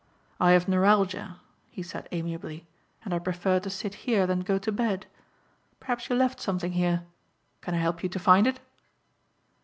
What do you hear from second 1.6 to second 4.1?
he said amiably, "and I prefer to sit